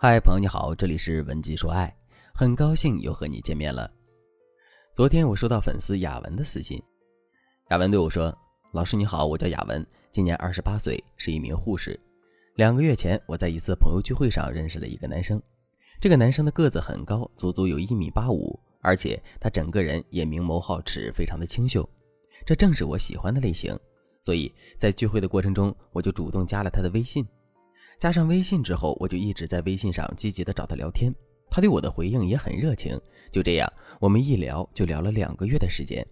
[0.00, 1.92] 嗨，朋友你好，这里是文姬说爱，
[2.32, 3.90] 很高兴又和你见面了。
[4.94, 6.80] 昨天我收到粉丝雅文的私信，
[7.70, 8.32] 雅文对我说
[8.70, 11.98] ：“老师你好，我叫雅文，今年二十八岁，是一名护士。
[12.54, 15.42] 两个月前，我在一次朋友聚会上认识了一个男生，
[16.00, 21.84] 这个男生的个子很高，足足有一米八五，而且他整个人也明眸皓齿，非常的清秀，
[22.46, 23.76] 这正是我喜欢的类型。
[24.22, 27.26] 所以在聚会的过程中，我就主动加了他的微信。”
[27.98, 31.12] 加上微信之后，我就一直在微信上积极的找他聊天，
[31.50, 32.98] 他对我的回应也很热情。
[33.32, 33.70] 就这样，
[34.00, 36.06] 我们一聊就聊了两个月的时间。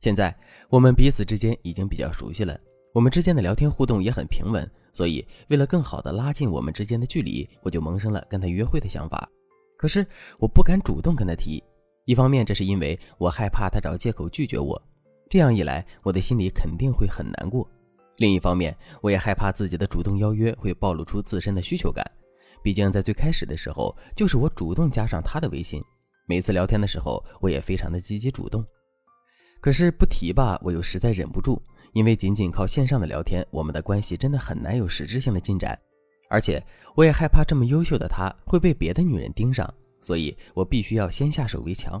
[0.00, 0.34] 现在
[0.68, 2.58] 我们彼此之间已经比较熟悉了，
[2.94, 4.68] 我们之间的聊天互动也很平稳。
[4.92, 9.28] 所以，为了更好的拉近我们之间的距离，我就萌生了跟他约会的想法。
[9.76, 10.06] 可是
[10.38, 11.64] 我不敢主动跟他提，
[12.04, 14.80] 一方面这是因为我害怕他找借口拒绝我，
[15.30, 17.68] 这样一来，我的心里肯定会很难过。
[18.22, 22.08] 另一方面，我也害怕自己的主动邀约会暴露出自身的需求感。
[22.62, 25.82] 毕竟在最开始的时候，就是我主动加上他的微信，
[26.28, 28.64] 每次聊天的时候，我也非常的积极主动。
[29.60, 31.60] 可是不提吧，我又实在忍不住，
[31.94, 35.76] 因为仅仅靠线上的聊天，我们的关系真的很难有实质性的进展。
[36.30, 39.68] 而且我也害怕这么优秀的他会被别的女人盯上，
[40.00, 42.00] 所以我必须要先下手为强。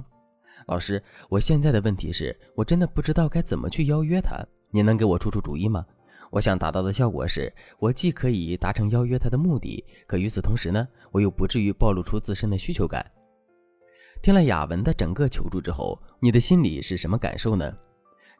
[0.68, 4.38] 老师，我现在的问题是我真的不知道该怎么去邀约他，
[4.70, 5.84] 你能给我出出主意吗？
[6.32, 13.04] 我想达到的效果是，我既可以达成邀约他的目的，可与此同时呢，我又不至于暴露出自身的需求感。
[14.22, 17.70] 听了雅文的整个求助之后，你的心里是什么感受呢？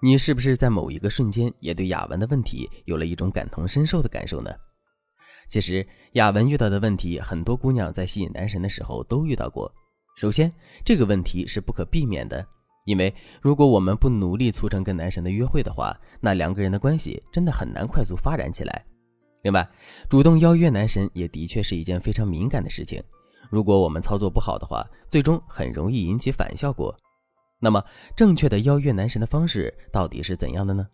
[0.00, 4.50] 你是不是在某一个瞬间也对雅文的问题有了一种感同身受的感受呢？
[5.50, 9.70] 其实，雅文遇到的问题，很多姑娘在吸引男神的时候都遇到过。
[10.16, 10.50] 首先，
[10.82, 12.42] 这个问题是不可避免的。
[12.84, 18.84] 因为如果我们不努力促成跟男神的约会的话，那两个人的关系真的很难快速发展起来。
[19.42, 19.68] 另外，
[20.08, 23.02] 主动邀约男神也的确是一件非常敏感的事情。
[23.50, 26.96] 如果我们操作不好的话，最终很容易引起反效果。
[27.60, 27.84] 那么，
[28.16, 30.86] 正确的邀约男神的方式到底是怎样的呢？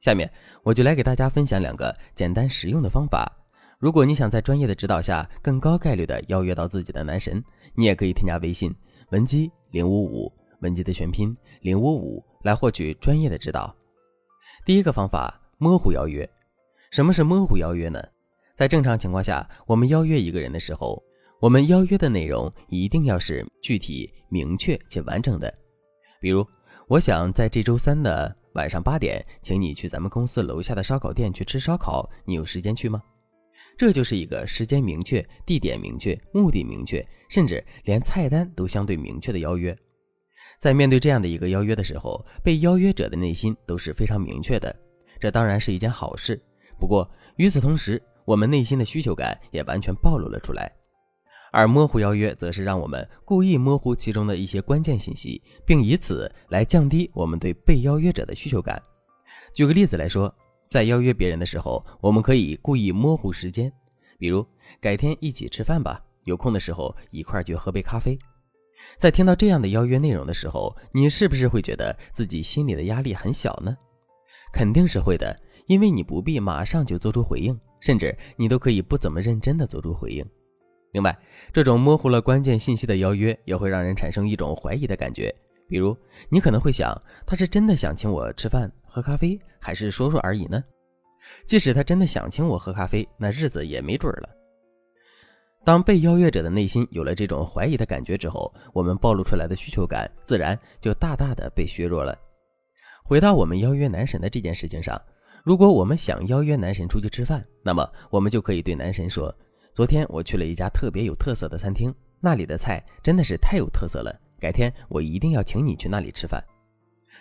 [0.00, 0.30] 下面
[0.62, 3.30] 我就来给大家分享两个简单实用的方法。
[3.78, 7.42] 如果你想在专业的指导下更高概率的邀约到自己的男神，
[7.74, 8.74] 你也可以添加微信
[9.10, 10.32] 文姬零五五。
[10.60, 13.74] 文集的全拼零五五来获取专业的指导。
[14.64, 16.28] 第一个方法，模糊邀约。
[16.90, 18.02] 什么是模糊邀约呢？
[18.54, 21.02] 在正常情况下，我们邀约一个人的时候，
[21.40, 25.52] 我们邀约的内容一定要是具体、明确且完整的。
[26.20, 26.46] 比如，
[26.88, 33.02] 我想在这周三的晚上八点，请你去咱们公司楼下的烧烤店去吃烧烤，你有时间去吗？
[33.76, 39.76] 这就是一个时间明确、地点明确、目的明确，甚至连菜单都相对明确的邀约。
[40.58, 44.74] 在面对这样的一个邀约的时候，被邀约者的内心都是非常明确的，
[45.20, 46.40] 这当然是一件好事。
[46.78, 50.70] 不过与此同时，我们内心的需求感也完全暴露了出来。
[51.52, 58.82] 而模糊邀约，则是让我们故意模糊其中的一些关键信息，并以此来降低我们对被邀约者的需求感。
[59.54, 60.34] 举个例子来说，
[60.68, 63.72] 在邀约别人的时候，我们可以故意模糊时间，
[64.18, 64.46] 比如
[64.80, 68.18] 改天一起吃饭吧，有空的时候一块去喝杯咖啡。
[68.96, 73.76] 在听到这样的邀约内容的时候，你是不是会觉得自己心里的压力很小呢？
[74.52, 80.24] 肯定是会的，因为你不必马上就做出回应，甚至你都可以不怎么认真的做出回应。
[80.92, 81.16] 另外，
[81.52, 85.34] 这种模糊了关键信息的邀约也会让人产生一种怀疑的感觉，
[85.68, 85.94] 比如
[86.30, 90.62] 你可能会想，他是真的想请我吃饭喝咖啡，还是说说而已呢？
[91.44, 94.35] 即使他真的想请我喝咖啡，那日子也没准了。
[95.66, 102.16] 当被邀约者的内心有了这种怀疑的感觉之后，我们暴露出来的需求感自然就大大的被削弱了。
[103.02, 104.96] 回到我们邀约男神的这件事情上，
[105.42, 109.34] 如果我们想邀约男神出去吃饭，那么我们就可以对男神说
[109.74, 116.40] ：“昨天我去了一家特别有特色的餐厅，那里的菜真的是太有特色了，改天我一定要请你去那里吃饭。”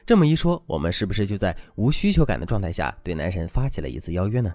[0.06, 4.54] 这么一说，我们是不是就在无需求感的状态下对男神发起了一次邀约呢？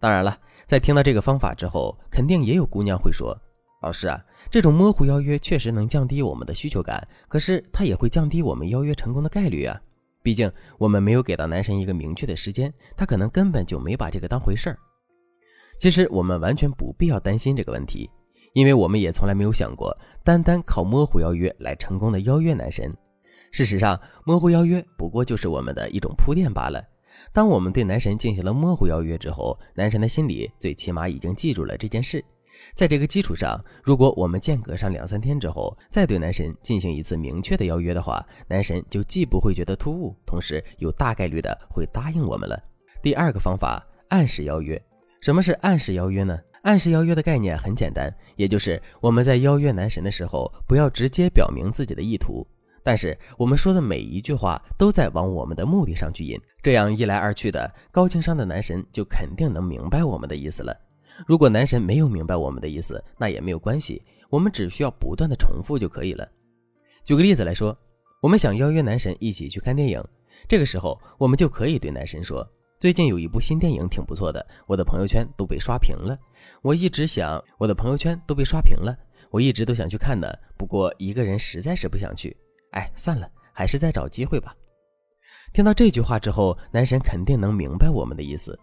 [0.00, 3.36] 当然了，在听到这个方法之后，肯定也有姑娘会说
[3.82, 9.80] ：“老师啊，这种模糊邀约确实能降低我们的需求感，可是它也会降低我们邀约成功的概率啊。
[10.22, 14.78] 毕竟我们没有给到男神一个明确的时间，他可能根本就没把这个当回事儿。
[15.80, 18.10] 其实我们完全不必要担心这个问题，
[18.52, 22.94] 因为我们也从来没有想过单单靠模糊邀约来成功的邀约男神。
[23.52, 26.84] 事实上，模糊邀约不过就是我们的一种铺垫罢了。”
[27.32, 32.24] 当我们对男神进行了模糊邀约之后，男神的心里最起码已经记住了这件事。
[32.74, 42.60] 在这个基础上，如果我们间隔上两三天之后再对男神进行一次明确的邀约的话，男神就既不会觉得突兀，同时又大概率的会答应我们了。
[43.00, 44.80] 第二个方法，暗示邀约。
[45.20, 46.38] 什么是暗示邀约呢？
[46.62, 52.44] 暗示邀约的概念很简单，也就是我们在邀约男神的时候，不要直接表明自己的意图，
[52.88, 56.40] 但是我们说的每一句话都在往我们的目的上去引。
[56.62, 60.74] 这样一来二去的，高情商的男神就肯定能明白我们的意思了。
[61.26, 66.26] 如果男神没有明白我们的意思，那也没有关系，我们只需要不断的重复就可以了。
[67.04, 67.76] 举个例子来说，
[68.22, 70.02] 我们想邀约男神一起去看电影，
[70.48, 72.42] 这个时候我们就可以对男神说。
[72.80, 76.18] 最近有一部新电影挺不错的，我的朋友圈都被刷屏了。
[76.62, 78.96] 我一直想，我的朋友圈都被刷屏了，
[79.30, 82.34] 我一直都想去看的，不过一个人实在是不想去。
[82.72, 84.54] 哎，算了，还是再找机会吧。
[85.52, 88.58] 听到这句话之后，男神肯定能明白我们的意思。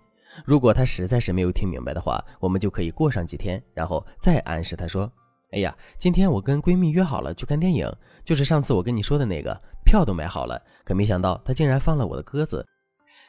[0.46, 5.12] 如果他实在是没有听明白的话，我们就可以过上几天，然后再暗示他说
[5.52, 7.92] ：“哎呀，今天我跟闺蜜约好了去看电影，
[8.24, 12.66] 就是上次我跟你说的那个，票都买好了，可没想到他竟然放了我的鸽子。”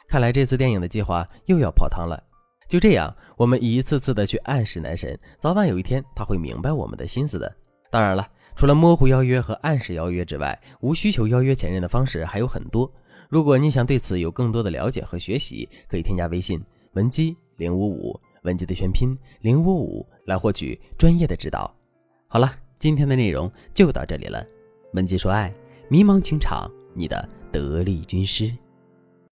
[0.07, 2.21] 看来这次电影的计划又要泡汤了。
[2.69, 7.53] 就这样，我们一次次的去暗示男神，早晚有一天他会明白我们的心思的。
[7.89, 12.91] 当然了，除了模糊邀约和暗示邀约之外，无需求邀约前任的方式还有很多。
[13.29, 16.59] 如果你想对此有更多的了解和学习，可以添加微信
[16.93, 21.71] 文姬零五五，文姬的全拼零五五，来获取专业的指导。
[22.27, 24.43] 好了，今天的内容就到这里了。
[24.93, 25.53] 文姬说爱，
[25.87, 28.51] 迷茫情场，你的得力军师。